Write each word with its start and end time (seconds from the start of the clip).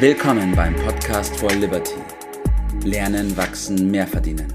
Willkommen 0.00 0.54
beim 0.54 0.76
Podcast 0.76 1.36
for 1.40 1.50
Liberty. 1.50 1.96
Lernen, 2.84 3.36
wachsen, 3.36 3.90
mehr 3.90 4.06
verdienen. 4.06 4.54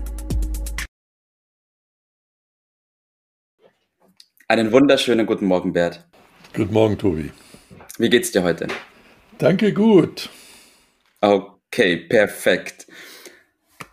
Einen 4.47 4.71
wunderschönen 4.71 5.25
guten 5.25 5.45
Morgen, 5.45 5.73
Bert. 5.73 6.07
Guten 6.55 6.71
Morgen, 6.71 6.97
Tobi. 6.97 7.31
Wie 7.97 8.09
geht's 8.09 8.31
dir 8.31 8.43
heute? 8.43 8.69
Danke, 9.37 9.73
gut. 9.73 10.29
Okay, 11.19 11.97
perfekt. 11.97 12.87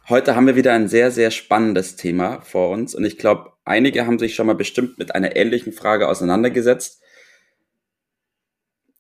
Heute 0.09 0.37
haben 0.37 0.47
wir 0.47 0.55
wieder 0.55 0.73
ein 0.73 0.87
sehr, 0.87 1.11
sehr 1.11 1.33
spannendes 1.33 1.97
Thema 1.97 2.43
vor 2.43 2.71
uns 2.71 2.95
und 2.95 3.05
ich 3.05 3.19
glaube, 3.19 3.55
einige 3.65 4.07
haben 4.07 4.21
sich 4.21 4.37
schon 4.37 4.47
mal 4.47 4.55
bestimmt 4.55 4.99
mit 4.99 5.17
einer 5.17 5.35
ähnlichen 5.35 5.73
Frage 5.73 6.07
auseinandergesetzt. 6.07 7.03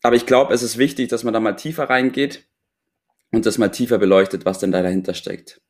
Aber 0.02 0.16
ich 0.16 0.26
glaube, 0.26 0.54
es 0.54 0.62
ist 0.62 0.78
wichtig, 0.78 1.08
dass 1.08 1.24
man 1.24 1.34
da 1.34 1.40
mal 1.40 1.56
tiefer 1.56 1.90
reingeht 1.90 2.46
und 3.30 3.46
das 3.46 3.58
mal 3.58 3.68
tiefer 3.68 3.98
beleuchtet, 3.98 4.44
was 4.44 4.58
denn 4.58 4.72
da 4.72 4.82
dahinter 4.82 5.14
steckt. 5.14 5.60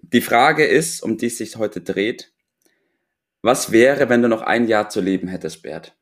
Die 0.00 0.20
Frage 0.20 0.64
ist, 0.64 1.02
um 1.02 1.16
die 1.16 1.26
es 1.26 1.38
sich 1.38 1.56
heute 1.56 1.80
dreht, 1.80 2.32
was 3.42 3.72
wäre, 3.72 4.08
wenn 4.08 4.22
du 4.22 4.28
noch 4.28 4.42
ein 4.42 4.68
Jahr 4.68 4.88
zu 4.88 5.00
leben 5.00 5.28
hättest, 5.28 5.62
Bert? 5.62 5.94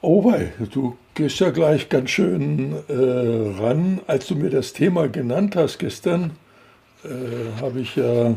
Oh 0.00 0.24
wei, 0.24 0.52
du 0.72 0.98
gehst 1.14 1.38
ja 1.38 1.50
gleich 1.50 1.88
ganz 1.88 2.10
schön 2.10 2.74
äh, 2.88 3.60
ran. 3.60 4.00
Als 4.08 4.26
du 4.26 4.34
mir 4.34 4.50
das 4.50 4.72
Thema 4.72 5.08
genannt 5.08 5.54
hast 5.54 5.78
gestern, 5.78 6.32
äh, 7.04 7.60
habe 7.60 7.80
ich 7.80 7.94
ja 7.94 8.34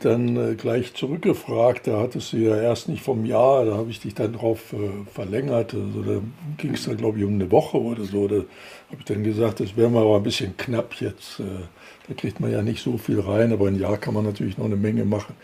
dann 0.00 0.36
äh, 0.36 0.54
gleich 0.54 0.94
zurückgefragt. 0.94 1.86
Da 1.86 2.00
hattest 2.00 2.32
du 2.32 2.38
ja 2.38 2.56
erst 2.56 2.88
nicht 2.88 3.02
vom 3.02 3.24
Jahr, 3.24 3.64
da 3.64 3.76
habe 3.76 3.90
ich 3.90 4.00
dich 4.00 4.14
dann 4.14 4.32
drauf 4.32 4.72
äh, 4.72 5.10
verlängert. 5.12 5.74
Also 5.74 6.02
da 6.02 6.20
ging 6.58 6.74
es 6.74 6.84
dann, 6.84 6.96
glaube 6.96 7.18
ich, 7.18 7.24
um 7.24 7.34
eine 7.34 7.50
Woche 7.50 7.80
oder 7.80 8.04
so. 8.04 8.28
Da 8.28 8.36
habe 8.36 8.98
ich 8.98 9.04
dann 9.04 9.24
gesagt, 9.24 9.60
das 9.60 9.76
wäre 9.76 9.90
mal 9.90 10.02
aber 10.02 10.16
ein 10.16 10.22
bisschen 10.22 10.56
knapp 10.56 10.94
jetzt. 11.00 11.40
Äh, 11.40 11.44
da 12.08 12.14
kriegt 12.14 12.40
man 12.40 12.50
ja 12.50 12.62
nicht 12.62 12.82
so 12.82 12.98
viel 12.98 13.20
rein, 13.20 13.52
aber 13.52 13.68
ein 13.68 13.78
Jahr 13.78 13.96
kann 13.96 14.14
man 14.14 14.24
natürlich 14.24 14.58
noch 14.58 14.66
eine 14.66 14.76
Menge 14.76 15.04
machen. 15.04 15.34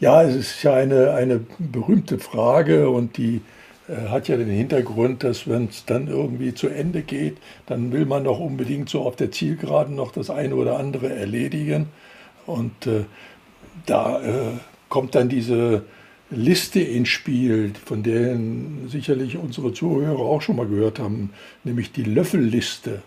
Ja, 0.00 0.22
es 0.22 0.34
ist 0.34 0.62
ja 0.62 0.74
eine, 0.74 1.12
eine 1.12 1.40
berühmte 1.58 2.18
Frage 2.18 2.90
und 2.90 3.16
die 3.16 3.40
äh, 3.88 4.08
hat 4.08 4.28
ja 4.28 4.36
den 4.36 4.48
Hintergrund, 4.48 5.22
dass 5.24 5.48
wenn 5.48 5.66
es 5.66 5.84
dann 5.84 6.08
irgendwie 6.08 6.54
zu 6.54 6.68
Ende 6.68 7.02
geht, 7.02 7.38
dann 7.66 7.92
will 7.92 8.04
man 8.04 8.24
doch 8.24 8.40
unbedingt 8.40 8.88
so 8.88 9.02
auf 9.02 9.16
der 9.16 9.30
Zielgeraden 9.30 9.94
noch 9.94 10.12
das 10.12 10.30
eine 10.30 10.56
oder 10.56 10.78
andere 10.78 11.12
erledigen. 11.12 11.88
Und 12.46 12.86
äh, 12.86 13.04
da 13.86 14.22
äh, 14.22 14.52
kommt 14.88 15.14
dann 15.14 15.28
diese 15.28 15.82
Liste 16.30 16.80
ins 16.80 17.08
Spiel, 17.08 17.72
von 17.84 18.02
der 18.02 18.38
sicherlich 18.88 19.36
unsere 19.36 19.72
Zuhörer 19.72 20.20
auch 20.20 20.42
schon 20.42 20.56
mal 20.56 20.66
gehört 20.66 20.98
haben, 20.98 21.30
nämlich 21.64 21.92
die 21.92 22.04
Löffelliste 22.04 23.02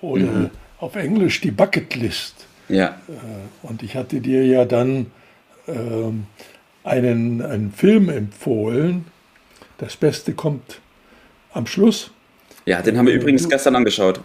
oder 0.00 0.26
mhm. 0.26 0.50
auf 0.78 0.96
Englisch 0.96 1.40
die 1.40 1.50
Bucketlist. 1.50 2.46
Ja. 2.68 3.00
Äh, 3.08 3.66
und 3.66 3.82
ich 3.82 3.96
hatte 3.96 4.20
dir 4.20 4.44
ja 4.46 4.64
dann 4.64 5.06
ähm, 5.66 6.26
einen, 6.84 7.42
einen 7.42 7.72
Film 7.72 8.08
empfohlen, 8.08 9.06
das 9.78 9.96
Beste 9.96 10.32
kommt 10.32 10.80
am 11.52 11.66
Schluss. 11.66 12.10
Ja, 12.66 12.82
den 12.82 12.96
haben 12.96 13.06
wir 13.06 13.14
übrigens 13.14 13.42
du, 13.42 13.48
gestern 13.48 13.76
angeschaut. 13.76 14.20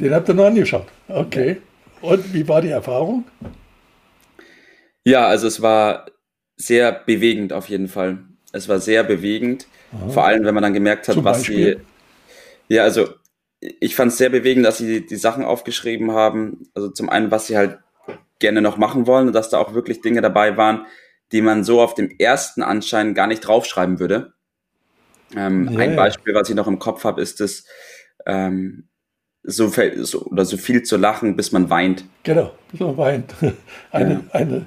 Den 0.00 0.12
habt 0.12 0.28
ihr 0.28 0.34
noch 0.34 0.46
angeschaut. 0.46 0.86
Okay. 1.08 1.58
Und 2.00 2.32
wie 2.34 2.46
war 2.46 2.60
die 2.60 2.68
Erfahrung? 2.68 3.24
Ja, 5.08 5.26
also 5.26 5.46
es 5.46 5.62
war 5.62 6.06
sehr 6.56 6.92
bewegend 6.92 7.52
auf 7.52 7.68
jeden 7.68 7.88
Fall. 7.88 8.18
Es 8.52 8.68
war 8.68 8.78
sehr 8.78 9.04
bewegend. 9.04 9.66
Aha. 9.92 10.08
Vor 10.08 10.24
allem, 10.26 10.44
wenn 10.44 10.54
man 10.54 10.62
dann 10.62 10.74
gemerkt 10.74 11.08
hat, 11.08 11.14
Zum 11.14 11.24
was 11.24 11.38
Beispiel? 11.38 11.78
sie. 12.68 12.74
Ja, 12.74 12.82
also 12.82 13.08
ich 13.60 13.96
fand 13.96 14.12
es 14.12 14.18
sehr 14.18 14.28
bewegend, 14.28 14.66
dass 14.66 14.78
sie 14.78 15.06
die 15.06 15.16
Sachen 15.16 15.44
aufgeschrieben 15.44 16.12
haben. 16.12 16.68
Also 16.74 16.90
zum 16.90 17.08
einen, 17.08 17.30
was 17.30 17.46
sie 17.46 17.56
halt 17.56 17.78
gerne 18.38 18.60
noch 18.60 18.76
machen 18.76 19.06
wollen 19.06 19.28
und 19.28 19.32
dass 19.32 19.48
da 19.48 19.58
auch 19.58 19.74
wirklich 19.74 20.00
Dinge 20.02 20.20
dabei 20.20 20.56
waren, 20.56 20.86
die 21.32 21.40
man 21.40 21.64
so 21.64 21.80
auf 21.80 21.94
dem 21.94 22.10
ersten 22.18 22.62
Anschein 22.62 23.14
gar 23.14 23.26
nicht 23.26 23.40
draufschreiben 23.40 23.98
würde. 24.00 24.34
Ähm, 25.36 25.68
ja, 25.70 25.80
ein 25.80 25.96
Beispiel, 25.96 26.34
was 26.34 26.48
ich 26.48 26.54
noch 26.54 26.68
im 26.68 26.78
Kopf 26.78 27.04
habe, 27.04 27.20
ist 27.20 27.40
es, 27.40 27.66
ähm, 28.26 28.88
so, 29.42 29.72
so, 30.02 30.26
oder 30.26 30.44
so 30.44 30.56
viel 30.56 30.82
zu 30.82 30.96
lachen, 30.96 31.36
bis 31.36 31.52
man 31.52 31.70
weint. 31.70 32.04
Genau, 32.22 32.52
bis 32.70 32.80
man 32.80 32.96
weint. 32.96 33.34
Eine, 33.90 34.14
ja. 34.14 34.20
eine 34.32 34.66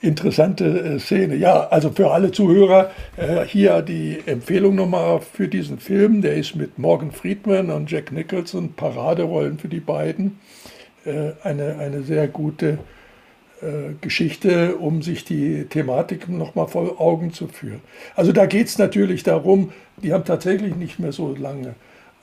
interessante 0.00 0.64
äh, 0.64 0.98
Szene. 0.98 1.36
Ja, 1.36 1.68
also 1.68 1.90
für 1.90 2.10
alle 2.10 2.32
Zuhörer 2.32 2.90
äh, 3.16 3.44
hier 3.44 3.82
die 3.82 4.18
Empfehlung 4.26 4.74
nochmal 4.74 5.20
für 5.20 5.48
diesen 5.48 5.78
Film. 5.78 6.22
Der 6.22 6.34
ist 6.34 6.54
mit 6.54 6.78
Morgan 6.78 7.12
Friedman 7.12 7.70
und 7.70 7.90
Jack 7.90 8.12
Nicholson, 8.12 8.74
Paraderollen 8.74 9.58
für 9.58 9.68
die 9.68 9.80
beiden. 9.80 10.38
Äh, 11.04 11.32
eine, 11.42 11.78
eine 11.78 12.02
sehr 12.02 12.28
gute 12.28 12.78
äh, 13.60 13.94
Geschichte, 14.00 14.76
um 14.76 15.02
sich 15.02 15.24
die 15.24 15.64
Thematik 15.64 16.28
nochmal 16.28 16.68
vor 16.68 17.00
Augen 17.00 17.32
zu 17.32 17.48
führen. 17.48 17.80
Also 18.14 18.32
da 18.32 18.46
geht 18.46 18.68
es 18.68 18.78
natürlich 18.78 19.22
darum, 19.22 19.72
die 20.02 20.12
haben 20.12 20.24
tatsächlich 20.24 20.76
nicht 20.76 20.98
mehr 20.98 21.12
so 21.12 21.34
lange. 21.34 21.74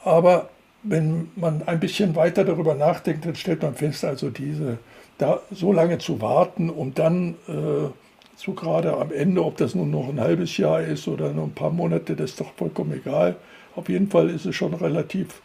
Aber 0.03 0.50
wenn 0.84 1.30
man 1.35 1.64
ein 1.66 1.80
bisschen 1.80 2.16
weiter 2.16 2.46
darüber 2.46 2.75
nachdenkt, 2.75 3.25
dann 3.25 3.35
stellt 3.35 3.64
man 3.64 3.74
fest, 3.74 4.06
also 4.06 4.30
diese, 4.30 4.78
da 5.18 5.42
so 5.52 5.72
lange 5.72 5.98
zu 5.98 6.22
warten, 6.22 6.70
um 6.70 6.94
dann 6.94 7.36
äh, 7.48 7.90
so 8.36 8.53
gerade 8.53 8.98
am 8.98 9.12
Ende, 9.12 9.44
ob 9.44 9.58
das 9.58 9.76
nun 9.76 9.92
noch 9.92 10.09
ein 10.09 10.20
halbes 10.20 10.58
Jahr 10.58 10.81
ist 10.81 11.08
oder 11.08 11.31
nur 11.31 11.46
ein 11.46 11.53
paar 11.53 11.72
Monate, 11.72 12.16
das 12.16 12.31
ist 12.31 12.42
doch 12.42 12.53
vollkommen 12.56 12.94
egal. 12.94 13.38
Auf 13.76 13.90
jeden 13.90 14.09
Fall 14.09 14.30
ist 14.30 14.46
es 14.46 14.56
schon 14.56 14.74
relativ 14.74 15.42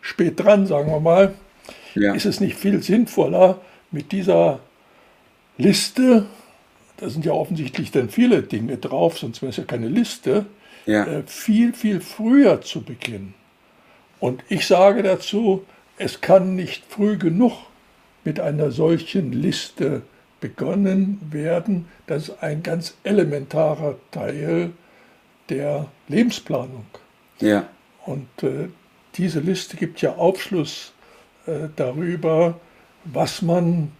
spät 0.00 0.38
dran, 0.38 0.66
sagen 0.66 0.90
wir 0.90 1.00
mal. 1.00 1.34
Ja. 1.94 2.14
Ist 2.14 2.26
es 2.26 2.40
nicht 2.40 2.56
viel 2.56 2.82
sinnvoller, 2.82 3.58
mit 3.90 4.12
dieser 4.12 4.60
Liste, 5.56 6.26
da 6.98 7.08
sind 7.08 7.24
ja 7.24 7.32
offensichtlich 7.32 7.90
dann 7.90 8.10
viele 8.10 8.42
Dinge 8.42 8.76
drauf, 8.76 9.18
sonst 9.18 9.42
wäre 9.42 9.50
es 9.50 9.56
ja 9.56 9.64
keine 9.64 9.88
Liste, 9.88 10.46
ja. 10.86 11.04
Äh, 11.04 11.22
viel, 11.26 11.74
viel 11.74 12.00
früher 12.00 12.62
zu 12.62 12.82
beginnen. 12.82 13.34
Und 14.20 14.42
ich 14.48 14.66
sage 14.66 15.02
dazu, 15.02 15.64
es 15.98 16.20
kann 16.20 16.56
nicht 16.56 16.82
früh 16.88 17.18
genug 17.18 17.52
mit 18.28 18.40
einer 18.40 18.70
solchen 18.70 19.32
Liste 19.32 20.02
begonnen 20.42 21.18
werden. 21.30 21.86
Das 22.06 22.24
ist 22.24 22.42
ein 22.42 22.62
ganz 22.62 22.92
elementarer 23.02 23.96
Teil 24.10 24.72
der 25.48 25.86
Lebensplanung. 26.08 26.84
Ja. 27.40 27.66
Und 28.04 28.28
äh, 28.42 28.68
diese 29.14 29.40
Liste 29.40 29.78
gibt 29.78 30.02
ja 30.02 30.16
Aufschluss 30.16 30.92
äh, 31.46 31.68
darüber, 31.74 32.60
was 33.04 33.40
man 33.40 33.92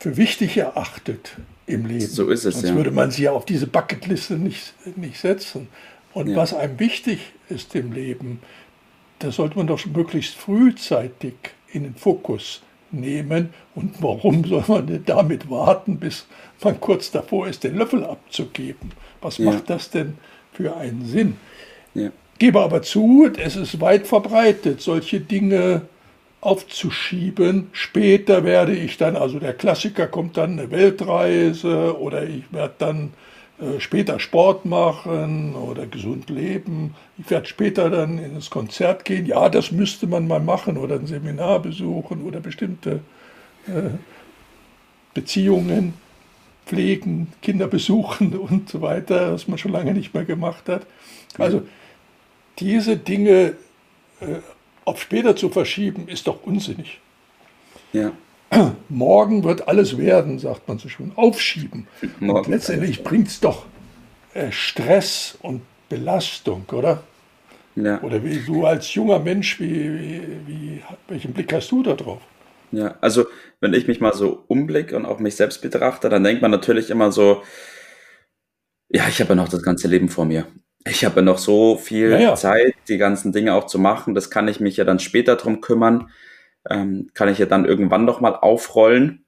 für 0.00 0.16
wichtig 0.16 0.56
erachtet 0.56 1.36
im 1.66 1.84
Leben. 1.84 2.06
So 2.06 2.30
ist 2.30 2.46
es, 2.46 2.54
Sonst 2.54 2.70
ja. 2.70 2.76
würde 2.76 2.92
man 2.92 3.10
sie 3.10 3.24
ja 3.24 3.32
auf 3.32 3.44
diese 3.44 3.66
Bucketliste 3.66 4.38
nicht, 4.38 4.72
nicht 4.96 5.20
setzen. 5.20 5.68
Und 6.14 6.28
ja. 6.28 6.36
was 6.36 6.54
einem 6.54 6.80
wichtig 6.80 7.20
ist 7.50 7.74
im 7.74 7.92
Leben, 7.92 8.40
das 9.18 9.36
sollte 9.36 9.58
man 9.58 9.66
doch 9.66 9.84
möglichst 9.84 10.34
frühzeitig 10.34 11.34
in 11.68 11.82
den 11.82 11.94
Fokus 11.94 12.62
nehmen. 12.90 13.50
Und 13.74 13.94
warum 14.00 14.44
soll 14.44 14.64
man 14.68 14.86
denn 14.86 15.04
damit 15.04 15.50
warten, 15.50 15.98
bis 15.98 16.26
man 16.62 16.80
kurz 16.80 17.10
davor 17.10 17.48
ist, 17.48 17.64
den 17.64 17.76
Löffel 17.76 18.04
abzugeben? 18.04 18.92
Was 19.20 19.38
ja. 19.38 19.46
macht 19.46 19.70
das 19.70 19.90
denn 19.90 20.18
für 20.52 20.76
einen 20.76 21.04
Sinn? 21.04 21.36
Ja. 21.94 22.10
Gebe 22.38 22.60
aber 22.60 22.82
zu, 22.82 23.30
es 23.38 23.56
ist 23.56 23.80
weit 23.80 24.06
verbreitet, 24.06 24.82
solche 24.82 25.20
Dinge 25.20 25.82
aufzuschieben. 26.42 27.68
Später 27.72 28.44
werde 28.44 28.74
ich 28.74 28.98
dann, 28.98 29.16
also 29.16 29.38
der 29.38 29.54
Klassiker 29.54 30.06
kommt 30.06 30.36
dann 30.36 30.58
eine 30.58 30.70
Weltreise 30.70 31.98
oder 31.98 32.24
ich 32.24 32.44
werde 32.52 32.74
dann 32.78 33.12
später 33.78 34.20
Sport 34.20 34.66
machen 34.66 35.54
oder 35.54 35.86
gesund 35.86 36.28
leben. 36.28 36.94
Ich 37.16 37.30
werde 37.30 37.46
später 37.46 37.88
dann 37.88 38.18
ins 38.18 38.50
Konzert 38.50 39.04
gehen. 39.04 39.24
Ja, 39.24 39.48
das 39.48 39.72
müsste 39.72 40.06
man 40.06 40.26
mal 40.26 40.40
machen 40.40 40.76
oder 40.76 40.96
ein 40.96 41.06
Seminar 41.06 41.60
besuchen 41.60 42.22
oder 42.22 42.40
bestimmte 42.40 43.00
äh, 43.66 43.90
Beziehungen 45.14 45.94
pflegen, 46.66 47.32
Kinder 47.40 47.66
besuchen 47.68 48.36
und 48.38 48.68
so 48.68 48.82
weiter, 48.82 49.32
was 49.32 49.48
man 49.48 49.56
schon 49.56 49.72
lange 49.72 49.94
nicht 49.94 50.12
mehr 50.12 50.24
gemacht 50.24 50.68
hat. 50.68 50.86
Also 51.38 51.62
diese 52.58 52.96
Dinge 52.96 53.54
äh, 54.20 54.40
auf 54.84 55.00
später 55.00 55.34
zu 55.34 55.48
verschieben, 55.48 56.08
ist 56.08 56.26
doch 56.26 56.42
unsinnig. 56.44 57.00
Ja. 57.92 58.12
Morgen 58.88 59.44
wird 59.44 59.68
alles 59.68 59.98
werden, 59.98 60.38
sagt 60.38 60.68
man 60.68 60.78
so 60.78 60.88
schön. 60.88 61.12
Aufschieben. 61.16 61.86
Morgen. 62.20 62.38
Und 62.38 62.48
letztendlich 62.48 63.02
bringt 63.02 63.28
es 63.28 63.40
doch 63.40 63.66
äh, 64.34 64.50
Stress 64.52 65.38
und 65.42 65.62
Belastung, 65.88 66.64
oder? 66.72 67.02
Ja. 67.74 68.00
Oder 68.02 68.24
wie 68.24 68.38
du 68.38 68.64
als 68.64 68.94
junger 68.94 69.18
Mensch, 69.18 69.60
wie, 69.60 69.70
wie, 69.70 70.22
wie, 70.46 70.82
welchen 71.08 71.32
Blick 71.32 71.52
hast 71.52 71.70
du 71.70 71.82
da 71.82 71.94
drauf? 71.94 72.20
Ja, 72.72 72.96
also 73.00 73.26
wenn 73.60 73.74
ich 73.74 73.86
mich 73.86 74.00
mal 74.00 74.14
so 74.14 74.44
umblicke 74.48 74.96
und 74.96 75.06
auch 75.06 75.18
mich 75.18 75.36
selbst 75.36 75.62
betrachte, 75.62 76.08
dann 76.08 76.24
denkt 76.24 76.42
man 76.42 76.50
natürlich 76.50 76.90
immer 76.90 77.12
so, 77.12 77.42
ja, 78.88 79.06
ich 79.08 79.20
habe 79.20 79.30
ja 79.30 79.34
noch 79.36 79.48
das 79.48 79.62
ganze 79.62 79.88
Leben 79.88 80.08
vor 80.08 80.24
mir. 80.24 80.46
ich 80.86 81.04
habe 81.04 81.16
ja 81.16 81.22
noch 81.22 81.38
so 81.38 81.76
viel 81.76 82.10
ja, 82.10 82.18
ja. 82.18 82.34
Zeit, 82.34 82.74
die 82.88 82.98
ganzen 82.98 83.32
Dinge 83.32 83.54
auch 83.54 83.66
zu 83.66 83.78
machen. 83.78 84.14
Das 84.14 84.30
kann 84.30 84.48
ich 84.48 84.60
mich 84.60 84.76
ja 84.76 84.84
dann 84.84 84.98
später 84.98 85.36
drum 85.36 85.60
kümmern. 85.60 86.10
Ähm, 86.68 87.10
kann 87.14 87.28
ich 87.28 87.38
ja 87.38 87.46
dann 87.46 87.64
irgendwann 87.64 88.04
noch 88.04 88.20
mal 88.20 88.34
aufrollen. 88.34 89.24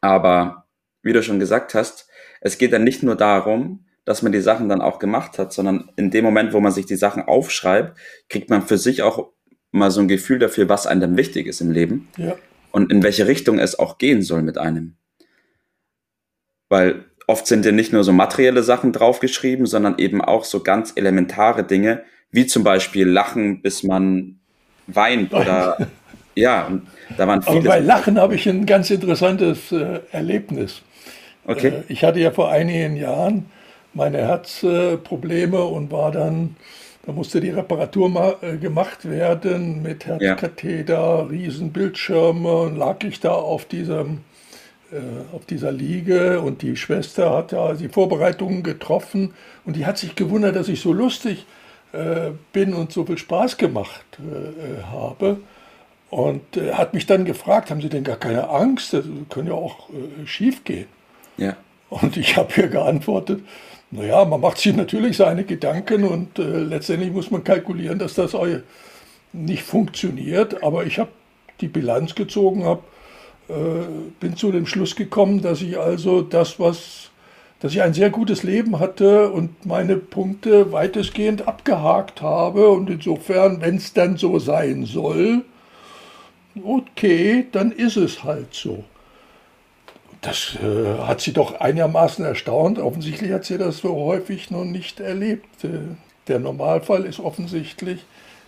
Aber 0.00 0.66
wie 1.02 1.12
du 1.12 1.22
schon 1.22 1.38
gesagt 1.38 1.74
hast, 1.74 2.08
es 2.40 2.58
geht 2.58 2.72
dann 2.72 2.84
nicht 2.84 3.02
nur 3.02 3.16
darum, 3.16 3.86
dass 4.04 4.22
man 4.22 4.32
die 4.32 4.40
Sachen 4.40 4.68
dann 4.68 4.80
auch 4.80 4.98
gemacht 4.98 5.38
hat, 5.38 5.52
sondern 5.52 5.90
in 5.96 6.10
dem 6.10 6.24
Moment, 6.24 6.52
wo 6.52 6.60
man 6.60 6.72
sich 6.72 6.86
die 6.86 6.96
Sachen 6.96 7.22
aufschreibt, 7.22 7.98
kriegt 8.28 8.50
man 8.50 8.62
für 8.62 8.78
sich 8.78 9.02
auch 9.02 9.32
mal 9.72 9.90
so 9.90 10.00
ein 10.00 10.08
Gefühl 10.08 10.38
dafür, 10.38 10.68
was 10.68 10.86
einem 10.86 11.00
dann 11.00 11.16
wichtig 11.16 11.46
ist 11.46 11.60
im 11.60 11.70
Leben 11.70 12.08
ja. 12.16 12.36
und 12.70 12.92
in 12.92 13.02
welche 13.02 13.26
Richtung 13.26 13.58
es 13.58 13.78
auch 13.78 13.98
gehen 13.98 14.22
soll 14.22 14.42
mit 14.42 14.58
einem. 14.58 14.96
Weil 16.68 17.04
oft 17.26 17.46
sind 17.46 17.64
ja 17.64 17.72
nicht 17.72 17.92
nur 17.92 18.04
so 18.04 18.12
materielle 18.12 18.62
Sachen 18.62 18.92
draufgeschrieben, 18.92 19.66
sondern 19.66 19.98
eben 19.98 20.20
auch 20.22 20.44
so 20.44 20.62
ganz 20.62 20.92
elementare 20.94 21.64
Dinge, 21.64 22.04
wie 22.30 22.46
zum 22.46 22.64
Beispiel 22.64 23.08
Lachen, 23.08 23.62
bis 23.62 23.82
man 23.82 24.40
weint 24.86 25.34
oder 25.34 25.88
ja, 26.36 26.70
da 27.16 27.26
waren 27.26 27.42
viele. 27.42 27.58
Aber 27.58 27.68
bei 27.68 27.78
Lachen 27.80 28.18
habe 28.18 28.34
ich 28.34 28.48
ein 28.48 28.66
ganz 28.66 28.90
interessantes 28.90 29.72
äh, 29.72 30.00
Erlebnis. 30.12 30.82
Okay. 31.46 31.68
Äh, 31.68 31.82
ich 31.88 32.04
hatte 32.04 32.20
ja 32.20 32.30
vor 32.30 32.50
einigen 32.50 32.96
Jahren 32.96 33.46
meine 33.94 34.18
Herzprobleme 34.18 35.64
und 35.64 35.90
war 35.90 36.12
dann, 36.12 36.56
da 37.06 37.12
musste 37.12 37.40
die 37.40 37.50
Reparatur 37.50 38.08
mal, 38.08 38.36
äh, 38.42 38.56
gemacht 38.58 39.08
werden 39.08 39.82
mit 39.82 40.06
Herzkatheter, 40.06 40.94
ja. 40.94 41.20
Riesenbildschirme 41.22 42.52
und 42.52 42.76
lag 42.76 43.02
ich 43.02 43.20
da 43.20 43.32
auf 43.32 43.64
diesem 43.64 44.20
äh, 44.92 45.34
auf 45.34 45.44
dieser 45.46 45.72
Liege 45.72 46.40
und 46.40 46.62
die 46.62 46.76
Schwester 46.76 47.34
hat 47.34 47.50
ja 47.50 47.72
die 47.72 47.88
Vorbereitungen 47.88 48.62
getroffen 48.62 49.34
und 49.64 49.74
die 49.74 49.84
hat 49.84 49.98
sich 49.98 50.14
gewundert, 50.14 50.54
dass 50.54 50.68
ich 50.68 50.80
so 50.80 50.92
lustig 50.92 51.44
äh, 51.92 52.30
bin 52.52 52.72
und 52.72 52.92
so 52.92 53.04
viel 53.04 53.18
Spaß 53.18 53.56
gemacht 53.56 54.04
äh, 54.20 54.82
habe. 54.84 55.38
Und 56.10 56.56
äh, 56.56 56.72
hat 56.72 56.94
mich 56.94 57.06
dann 57.06 57.24
gefragt, 57.24 57.70
haben 57.70 57.80
Sie 57.80 57.88
denn 57.88 58.04
gar 58.04 58.16
keine 58.16 58.48
Angst? 58.48 58.92
Das 58.92 59.04
könnte 59.28 59.50
ja 59.50 59.56
auch 59.56 59.90
äh, 59.90 60.26
schief 60.26 60.64
gehen. 60.64 60.86
Ja. 61.36 61.56
Und 61.90 62.16
ich 62.16 62.36
habe 62.36 62.52
ihr 62.56 62.68
geantwortet, 62.68 63.42
naja, 63.90 64.24
man 64.24 64.40
macht 64.40 64.58
sich 64.58 64.74
natürlich 64.74 65.16
seine 65.16 65.44
Gedanken 65.44 66.04
und 66.04 66.38
äh, 66.38 66.42
letztendlich 66.42 67.12
muss 67.12 67.30
man 67.30 67.44
kalkulieren, 67.44 67.98
dass 67.98 68.14
das 68.14 68.36
nicht 69.32 69.62
funktioniert. 69.62 70.62
Aber 70.62 70.84
ich 70.86 70.98
habe 70.98 71.10
die 71.60 71.68
Bilanz 71.68 72.14
gezogen, 72.14 72.64
habe 72.64 72.82
äh, 73.48 73.52
bin 74.18 74.36
zu 74.36 74.50
dem 74.50 74.66
Schluss 74.66 74.96
gekommen, 74.96 75.40
dass 75.40 75.62
ich 75.62 75.78
also 75.78 76.22
das, 76.22 76.58
was, 76.58 77.10
dass 77.60 77.72
ich 77.72 77.82
ein 77.82 77.94
sehr 77.94 78.10
gutes 78.10 78.42
Leben 78.42 78.80
hatte 78.80 79.30
und 79.30 79.64
meine 79.64 79.96
Punkte 79.96 80.72
weitestgehend 80.72 81.46
abgehakt 81.46 82.22
habe. 82.22 82.68
Und 82.68 82.90
insofern, 82.90 83.60
wenn 83.60 83.76
es 83.76 83.92
dann 83.92 84.16
so 84.16 84.38
sein 84.40 84.84
soll, 84.84 85.44
okay, 86.64 87.46
dann 87.52 87.72
ist 87.72 87.96
es 87.96 88.24
halt 88.24 88.54
so. 88.54 88.84
Das 90.20 90.56
äh, 90.62 90.98
hat 91.02 91.20
sie 91.20 91.32
doch 91.32 91.60
einigermaßen 91.60 92.24
erstaunt. 92.24 92.78
Offensichtlich 92.78 93.32
hat 93.32 93.44
sie 93.44 93.58
das 93.58 93.78
so 93.78 93.94
häufig 93.94 94.50
noch 94.50 94.64
nicht 94.64 95.00
erlebt. 95.00 95.64
Äh, 95.64 95.80
der 96.26 96.40
Normalfall 96.40 97.04
ist 97.04 97.20
offensichtlich, 97.20 98.04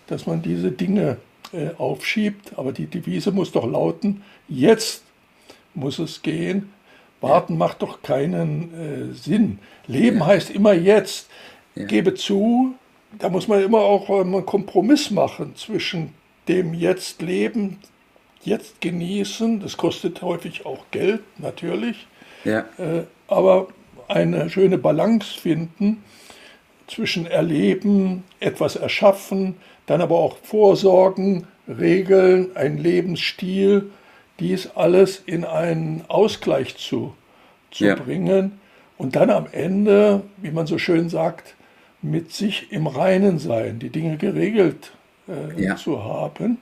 dass 0.06 0.26
man 0.26 0.42
diese 0.42 0.72
Dinge 0.72 1.18
äh, 1.52 1.70
aufschiebt. 1.78 2.58
Aber 2.58 2.72
die 2.72 2.86
Devise 2.86 3.30
muss 3.32 3.52
doch 3.52 3.66
lauten, 3.66 4.22
jetzt 4.48 5.04
muss 5.74 5.98
es 5.98 6.22
gehen. 6.22 6.72
Warten 7.20 7.54
ja. 7.54 7.58
macht 7.58 7.82
doch 7.82 8.02
keinen 8.02 9.12
äh, 9.12 9.14
Sinn. 9.14 9.58
Leben 9.86 10.18
ja. 10.18 10.26
heißt 10.26 10.50
immer 10.50 10.72
jetzt. 10.72 11.28
Ja. 11.74 11.84
Gebe 11.84 12.14
zu, 12.14 12.74
da 13.18 13.28
muss 13.28 13.46
man 13.46 13.62
immer 13.62 13.80
auch 13.80 14.08
äh, 14.08 14.20
einen 14.20 14.44
Kompromiss 14.44 15.10
machen 15.10 15.54
zwischen 15.54 16.14
dem 16.48 16.74
jetzt 16.74 17.22
Leben, 17.22 17.78
jetzt 18.42 18.80
genießen. 18.80 19.60
Das 19.60 19.76
kostet 19.76 20.22
häufig 20.22 20.66
auch 20.66 20.84
Geld, 20.90 21.22
natürlich. 21.38 22.06
Ja. 22.44 22.60
Äh, 22.78 23.04
aber 23.26 23.68
eine 24.08 24.48
schöne 24.50 24.78
Balance 24.78 25.38
finden 25.38 26.02
zwischen 26.86 27.26
Erleben, 27.26 28.24
etwas 28.40 28.76
erschaffen, 28.76 29.56
dann 29.86 30.00
aber 30.00 30.16
auch 30.16 30.38
Vorsorgen, 30.38 31.46
Regeln, 31.68 32.56
ein 32.56 32.78
Lebensstil, 32.78 33.90
dies 34.40 34.68
alles 34.74 35.22
in 35.26 35.44
einen 35.44 36.04
Ausgleich 36.08 36.76
zu, 36.76 37.14
zu 37.70 37.84
ja. 37.84 37.94
bringen 37.94 38.60
und 38.96 39.16
dann 39.16 39.30
am 39.30 39.46
Ende, 39.52 40.22
wie 40.38 40.50
man 40.50 40.66
so 40.66 40.78
schön 40.78 41.08
sagt, 41.08 41.54
mit 42.00 42.32
sich 42.32 42.72
im 42.72 42.86
Reinen 42.86 43.38
sein, 43.38 43.78
die 43.78 43.90
Dinge 43.90 44.16
geregelt 44.16 44.92
äh, 45.28 45.62
ja. 45.62 45.76
zu 45.76 46.04
haben, 46.04 46.58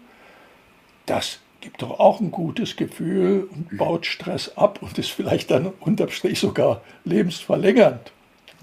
das 1.04 1.40
gibt 1.60 1.82
doch 1.82 1.98
auch 1.98 2.20
ein 2.20 2.30
gutes 2.30 2.76
Gefühl 2.76 3.48
und 3.50 3.76
baut 3.76 4.06
Stress 4.06 4.56
ab 4.56 4.80
und 4.82 4.98
ist 4.98 5.10
vielleicht 5.10 5.50
dann 5.50 5.72
unterm 5.80 6.10
Strich 6.10 6.38
sogar 6.38 6.82
lebensverlängernd. 7.04 8.12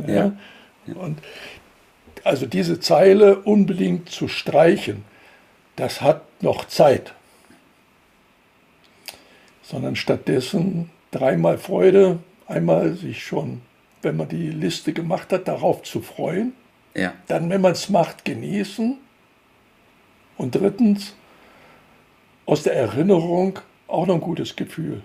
Ja? 0.08 0.34
Ja. 0.86 0.96
Und 0.96 1.20
also 2.24 2.46
diese 2.46 2.80
Zeile 2.80 3.40
unbedingt 3.40 4.10
zu 4.10 4.28
streichen, 4.28 5.04
das 5.76 6.02
hat 6.02 6.22
noch 6.42 6.66
Zeit. 6.66 7.14
Sondern 9.64 9.96
stattdessen 9.96 10.90
dreimal 11.12 11.58
Freude, 11.58 12.20
einmal 12.48 12.94
sich 12.94 13.24
schon, 13.24 13.62
wenn 14.02 14.18
man 14.18 14.28
die 14.28 14.50
Liste 14.50 14.94
gemacht 14.94 15.32
hat, 15.32 15.48
darauf 15.48 15.84
zu 15.84 16.02
freuen. 16.02 16.54
Ja. 16.96 17.14
Dann, 17.28 17.50
wenn 17.50 17.62
man 17.62 17.72
es 17.72 17.90
macht, 17.90 18.26
genießen. 18.26 18.98
Und 20.38 20.56
drittens, 20.56 21.16
aus 22.46 22.64
der 22.64 22.74
Erinnerung 22.76 23.60
auch 23.88 24.06
noch 24.08 24.16
ein 24.16 24.22
gutes 24.22 24.56
Gefühl 24.56 25.02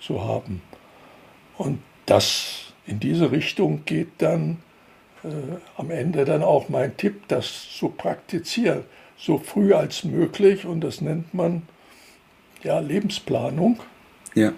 zu 0.00 0.24
haben. 0.24 0.62
Und 1.56 1.80
das 2.06 2.72
in 2.86 3.00
diese 3.00 3.32
Richtung 3.32 3.82
geht 3.84 4.08
dann 4.18 4.58
äh, 5.24 5.28
am 5.76 5.90
Ende 5.90 6.24
dann 6.24 6.42
auch 6.42 6.68
mein 6.68 6.96
Tipp, 6.96 7.22
das 7.28 7.68
zu 7.70 7.88
praktizieren, 7.88 8.84
so 9.16 9.38
früh 9.38 9.74
als 9.74 10.04
möglich. 10.04 10.64
Und 10.64 10.80
das 10.82 11.00
nennt 11.00 11.34
man 11.34 11.62
ja 12.62 12.78
Lebensplanung. 12.78 13.80
Ja. 14.34 14.52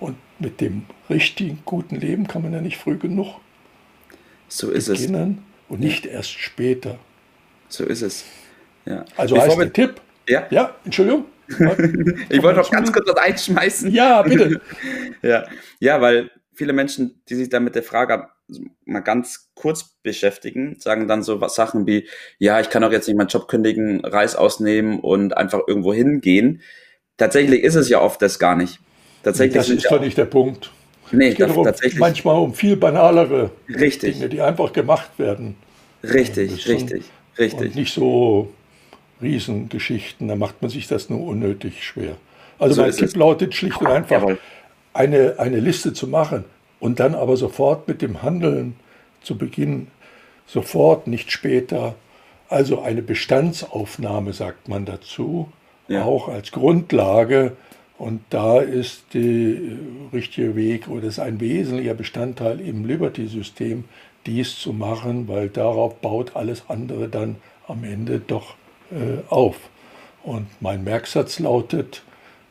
Und 0.00 0.16
mit 0.38 0.60
dem 0.60 0.86
richtigen, 1.08 1.62
guten 1.64 1.96
Leben 1.96 2.26
kann 2.26 2.42
man 2.42 2.52
ja 2.52 2.60
nicht 2.60 2.76
früh 2.76 2.96
genug 2.96 3.40
so 4.48 4.70
ist 4.70 4.86
beginnen 4.88 5.44
es. 5.66 5.70
und 5.70 5.80
nicht 5.80 6.06
erst 6.06 6.32
später. 6.32 6.98
So 7.68 7.84
ist 7.84 8.02
es. 8.02 8.24
Ja. 8.86 9.04
Also 9.16 9.34
Bevor 9.34 9.50
heißt 9.50 9.60
der 9.60 9.72
Tipp. 9.72 10.00
Ja. 10.28 10.46
Ja, 10.50 10.76
Entschuldigung. 10.84 11.24
ich 12.28 12.42
wollte 12.42 12.60
noch 12.60 12.70
ganz 12.70 12.92
kurz 12.92 13.08
was 13.08 13.16
einschmeißen. 13.16 13.90
Ja, 13.90 14.22
bitte. 14.22 14.60
ja. 15.22 15.44
ja, 15.80 16.00
weil 16.00 16.30
viele 16.54 16.72
Menschen, 16.72 17.22
die 17.28 17.34
sich 17.34 17.48
da 17.48 17.60
mit 17.60 17.74
der 17.74 17.82
Frage 17.82 18.28
mal 18.84 19.00
ganz 19.00 19.50
kurz 19.54 19.96
beschäftigen, 20.02 20.76
sagen 20.78 21.08
dann 21.08 21.22
so 21.22 21.40
was 21.40 21.54
Sachen 21.54 21.86
wie, 21.86 22.08
ja, 22.38 22.60
ich 22.60 22.70
kann 22.70 22.84
auch 22.84 22.92
jetzt 22.92 23.06
nicht 23.06 23.16
meinen 23.16 23.28
Job 23.28 23.48
kündigen, 23.48 24.04
Reis 24.04 24.36
ausnehmen 24.36 25.00
und 25.00 25.36
einfach 25.36 25.60
irgendwo 25.66 25.92
hingehen. 25.92 26.62
Tatsächlich 27.16 27.62
ist 27.62 27.74
es 27.74 27.88
ja 27.88 28.00
oft 28.00 28.22
das 28.22 28.38
gar 28.38 28.56
nicht. 28.56 28.80
Tatsächlich 29.22 29.56
das 29.56 29.68
ist 29.68 29.90
doch 29.90 30.00
nicht 30.00 30.16
der 30.16 30.24
Punkt. 30.26 30.70
Nee, 31.10 31.30
es 31.30 31.36
geht 31.36 31.48
darum, 31.48 31.64
tatsächlich. 31.64 31.98
manchmal 31.98 32.36
um 32.36 32.54
viel 32.54 32.76
banalere 32.76 33.50
richtig. 33.68 34.16
Dinge, 34.16 34.28
die 34.28 34.40
einfach 34.40 34.72
gemacht 34.72 35.18
werden. 35.18 35.56
Richtig, 36.02 36.68
richtig, 36.68 37.04
richtig. 37.38 37.68
Und 37.68 37.74
nicht 37.74 37.92
so 37.92 38.52
Riesengeschichten, 39.20 40.28
da 40.28 40.36
macht 40.36 40.62
man 40.62 40.70
sich 40.70 40.86
das 40.86 41.10
nur 41.10 41.20
unnötig 41.26 41.84
schwer. 41.84 42.16
Also 42.58 42.74
so 42.74 42.82
mein 42.82 42.92
Tipp 42.92 43.16
lautet 43.16 43.54
schlicht 43.54 43.80
und 43.80 43.86
einfach, 43.86 44.24
eine, 44.92 45.38
eine 45.38 45.60
Liste 45.60 45.92
zu 45.92 46.06
machen 46.06 46.44
und 46.80 47.00
dann 47.00 47.14
aber 47.14 47.36
sofort 47.36 47.88
mit 47.88 48.02
dem 48.02 48.22
Handeln 48.22 48.76
zu 49.22 49.36
beginnen, 49.36 49.88
sofort, 50.46 51.06
nicht 51.06 51.30
später. 51.30 51.94
Also 52.48 52.80
eine 52.80 53.02
Bestandsaufnahme 53.02 54.32
sagt 54.32 54.68
man 54.68 54.84
dazu, 54.84 55.48
ja. 55.88 56.04
auch 56.04 56.28
als 56.28 56.50
Grundlage. 56.50 57.52
Und 57.98 58.20
da 58.30 58.60
ist 58.60 59.02
der 59.12 59.56
richtige 60.12 60.54
Weg 60.54 60.88
oder 60.88 61.08
ist 61.08 61.18
ein 61.18 61.40
wesentlicher 61.40 61.94
Bestandteil 61.94 62.60
im 62.60 62.84
Liberty-System, 62.84 63.84
dies 64.24 64.56
zu 64.56 64.72
machen, 64.72 65.26
weil 65.26 65.48
darauf 65.48 65.96
baut 65.96 66.36
alles 66.36 66.64
andere 66.68 67.08
dann 67.08 67.36
am 67.66 67.82
Ende 67.82 68.20
doch 68.24 68.54
auf. 69.28 69.56
Und 70.22 70.46
mein 70.60 70.84
Merksatz 70.84 71.38
lautet 71.38 72.02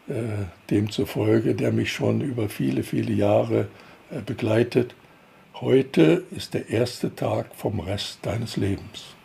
äh, 0.10 0.46
demzufolge, 0.70 1.54
der 1.54 1.74
mich 1.74 1.92
schon 1.92 2.22
über 2.22 2.48
viele, 2.48 2.84
viele 2.84 3.12
Jahre 3.12 3.68
äh, 4.10 4.22
begleitet, 4.22 4.96
heute 5.56 6.24
ist 6.32 6.54
der 6.54 6.70
erste 6.70 7.14
Tag 7.14 7.48
vom 7.56 7.82
Rest 7.82 8.20
deines 8.22 8.56
Lebens. 8.56 9.16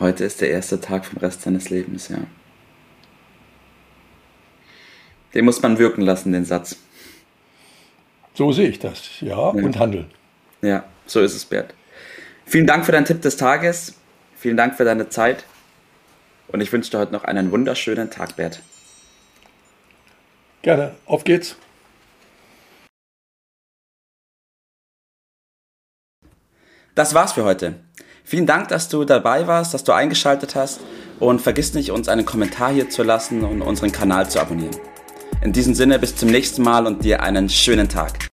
Heute 0.00 0.24
ist 0.24 0.40
der 0.40 0.50
erste 0.50 0.80
Tag 0.80 1.04
vom 1.04 1.18
Rest 1.18 1.44
deines 1.44 1.68
Lebens, 1.68 2.08
ja. 2.08 2.18
Den 5.34 5.44
muss 5.44 5.60
man 5.60 5.78
wirken 5.78 6.00
lassen, 6.00 6.32
den 6.32 6.46
Satz. 6.46 6.76
So 8.32 8.52
sehe 8.52 8.68
ich 8.68 8.78
das, 8.78 9.20
ja, 9.20 9.28
ja. 9.28 9.48
und 9.48 9.78
handeln. 9.78 10.10
Ja, 10.62 10.84
so 11.04 11.20
ist 11.20 11.34
es, 11.34 11.44
Bert. 11.44 11.74
Vielen 12.46 12.66
Dank 12.66 12.86
für 12.86 12.92
deinen 12.92 13.04
Tipp 13.04 13.20
des 13.20 13.36
Tages. 13.36 13.96
Vielen 14.36 14.56
Dank 14.56 14.76
für 14.76 14.84
deine 14.84 15.10
Zeit. 15.10 15.44
Und 16.52 16.60
ich 16.60 16.72
wünsche 16.72 16.90
dir 16.90 16.98
heute 16.98 17.12
noch 17.12 17.24
einen 17.24 17.50
wunderschönen 17.50 18.10
Tag, 18.10 18.36
Bert. 18.36 18.60
Gerne. 20.60 20.94
Auf 21.06 21.24
geht's. 21.24 21.56
Das 26.94 27.14
war's 27.14 27.32
für 27.32 27.44
heute. 27.44 27.80
Vielen 28.22 28.46
Dank, 28.46 28.68
dass 28.68 28.88
du 28.88 29.04
dabei 29.04 29.46
warst, 29.46 29.74
dass 29.74 29.82
du 29.82 29.92
eingeschaltet 29.92 30.54
hast 30.54 30.80
und 31.18 31.40
vergiss 31.40 31.74
nicht, 31.74 31.90
uns 31.90 32.08
einen 32.08 32.26
Kommentar 32.26 32.70
hier 32.70 32.90
zu 32.90 33.02
lassen 33.02 33.42
und 33.44 33.62
unseren 33.62 33.90
Kanal 33.90 34.28
zu 34.28 34.38
abonnieren. 34.38 34.76
In 35.42 35.52
diesem 35.52 35.74
Sinne 35.74 35.98
bis 35.98 36.14
zum 36.14 36.28
nächsten 36.28 36.62
Mal 36.62 36.86
und 36.86 37.02
dir 37.02 37.22
einen 37.22 37.48
schönen 37.48 37.88
Tag. 37.88 38.31